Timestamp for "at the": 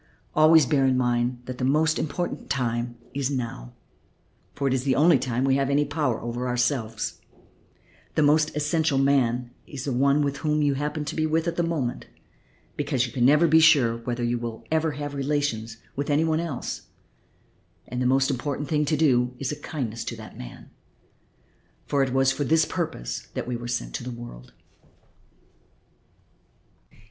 11.25-11.61